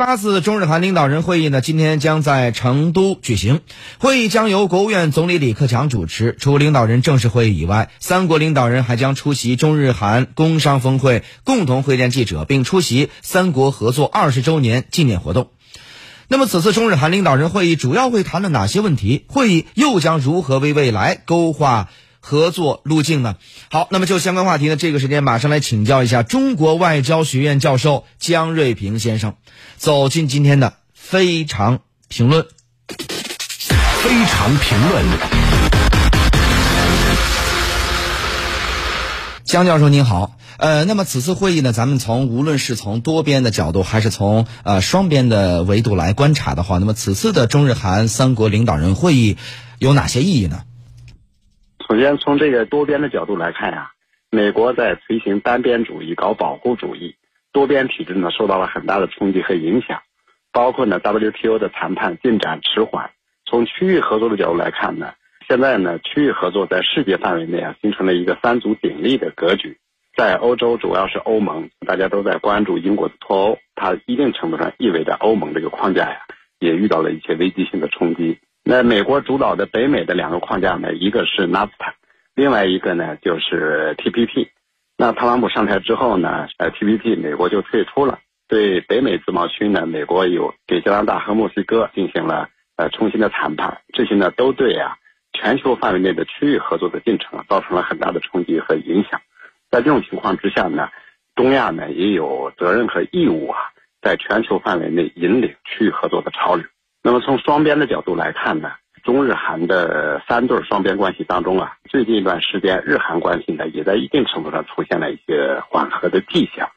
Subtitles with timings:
[0.00, 3.60] 八次中日韩领导人会议呢，今天将在成都举行。
[3.98, 6.34] 会议将由国务院总理李克强主持。
[6.40, 15.50] 除领导人正式会议以外，三国领导人还将出席中日韩工商峰会，共同会见记者，并出席三国合作二十周年纪念活动。
[16.28, 19.26] 那么，此次中日韩领导人会议主要会谈论哪些问题？
[19.28, 21.90] 会议又将如何为未来勾画？
[22.20, 23.36] 合作路径呢？
[23.70, 29.34] 好，那么就相关话题呢，这个时间马上来请教一下中国外交学院教授姜瑞平先生，
[29.76, 32.46] 走进今天的非常评论。
[34.02, 35.04] 非常评论，
[39.44, 49.36] 姜教授您好，呃，那么此次会议呢，咱们从无论是从多边的角度，还是从呃双边的维度来观察的话，那么此次的中日韩三国领导人会议
[49.78, 50.62] 有哪些意义呢？
[51.90, 53.90] 首先，从这个多边的角度来看呀，
[54.30, 57.16] 美国在推行单边主义、搞保护主义，
[57.52, 60.00] 多边体制呢受到了很大的冲击和影响，
[60.52, 63.10] 包括呢 WTO 的谈判进展迟缓。
[63.44, 65.14] 从区域合作的角度来看呢，
[65.48, 69.76] 现在呢区域合作在世界范围内啊形成了一个三足鼎立的格局。
[70.16, 76.20] 在欧洲，主要是欧盟，大家都在关注英国的脱欧，它一定程度上意味着欧盟这个框架呀
[76.60, 78.38] 也遇到了一些危机性的冲击。
[78.62, 81.94] 那美国主导的北美的两个框架呢，一个是 NAFTA，
[82.34, 84.48] 另外一个呢就是 TPP。
[84.96, 88.18] 那特朗普上台之后呢，呃 TPP 美国就退出了。
[88.48, 94.96] 对北美自贸区呢，美国有给加拿大和墨西哥进行了呃重新的谈判，这些呢都对啊
[95.32, 99.20] 全球范围内的区域合作的进程造成了很大的冲击和影响。
[99.70, 100.88] 在这种情况之下呢，
[101.34, 103.58] 东亚呢也有责任和义务啊，
[104.02, 106.66] 在全球范围内引领区域合作的潮流。
[107.02, 116.68] 那么从双边的角度来看呢，中日韩的三对双边关系当中啊，最近一段时间日韩关系呢也在一定程度上出现了一些缓和的迹象。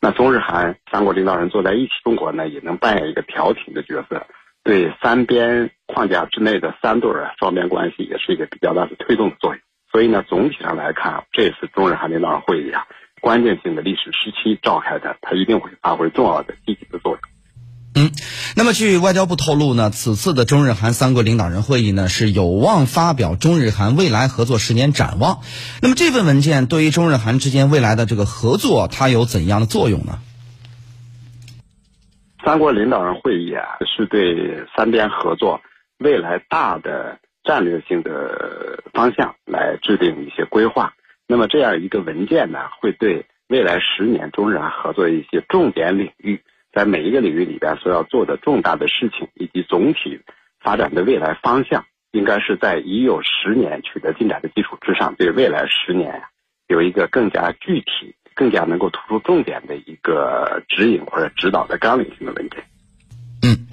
[0.00, 4.26] 那中日韩三国领导人坐在一起，中国呢也能扮演一个调停的角色，
[4.64, 9.60] 对三边框架之内的三对双边关系也是一个比较大的推动作用。
[9.92, 12.84] 所以呢，总体上来看，这次中日韩领导人会议啊，
[13.20, 17.20] 关键性的历史时期召开的，它一定会发挥重要的积极的作用。
[17.98, 18.12] 嗯，
[18.54, 25.40] 那么据外交部透露呢，此次的中日韩三国领导人会议呢是有望发表中日韩未来合作十年展望。
[25.82, 30.20] 那么这份文件对于中日韩之间未来的这个合作，它有怎样的作用呢？
[32.44, 35.60] 三国领导人会议啊，是对三边合作
[35.98, 40.92] 未来大的战略性的方向来制定一些规划。
[41.26, 46.40] 那么这样一个文件呢，会对未来十年中日韩合作一些重点领域。
[46.78, 50.20] 在每一个领域里边所要做的重大的事情，以及总体
[50.62, 56.22] 发展的未来方向，应该是在已有十年取得进展的基础之上，对未来十年
[56.68, 62.62] 有一个更加具体、更加能够突出重点的一个指引或者指导的纲领性的文件。
[63.42, 63.66] 嗯，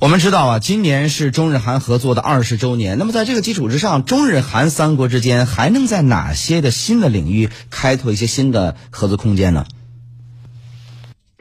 [0.00, 2.98] 我们知道啊，今年是中日韩合作的二十周年。
[2.98, 9.64] 那么在这个基础之上，中日韩三国之间还能在哪些的新的领域开拓一些新的合作空间呢？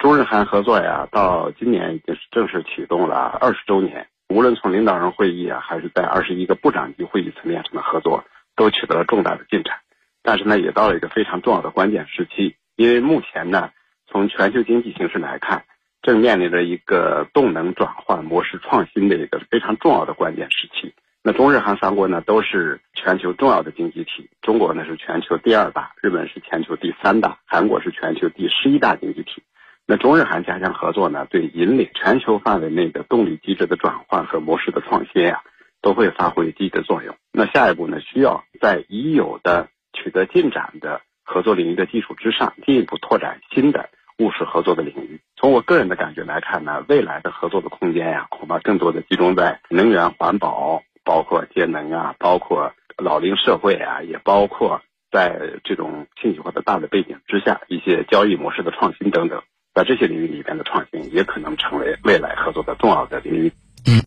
[0.02, 4.08] 中日韩合作呀，到今年已经是正式启动了二十周年。
[4.30, 8.24] 无论从领导人会议啊，还是在二十一个部长级会议层面上的合作，
[8.56, 9.76] 都取得了重大的进展。
[10.24, 13.70] 但是呢，也到了一个非常重要的关键时期，因为目前呢，
[14.08, 15.66] 从全球经济形势来看，
[16.02, 20.96] 正面临着一个动能转换、模式创新的一个非常重要的关键时期。
[21.22, 29.44] 那中日韩三国呢，都是全球重要的经济体，中国呢是全球第二大，日本是全球第三大，韩国是全球第十一大经济体。
[29.88, 35.42] 那中日韩加强合作呢，对引领全球范围内的动力机制的转换和模式的创新啊，
[35.82, 37.16] 都会发挥积极的作用。
[37.34, 45.20] 那下一步呢，需要在已有的取得进展的合作领域的基础之上，进一步拓展新的务实合作的领域。
[45.36, 54.82] 从我个人的感觉来看呢，未来的合作的空间呀，恐怕更多的集中在能源环保，包括节能啊，包括老龄社会啊，也包括
[55.12, 59.42] 在这种信息化的大的背景之下，一些交易模式的创新等等。
[59.74, 63.52] 在这些领域里边的创新，也可能成为未来合作的重要的领域。